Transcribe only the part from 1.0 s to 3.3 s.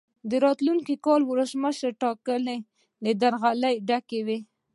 کال ولسمشرۍ ټاکنې له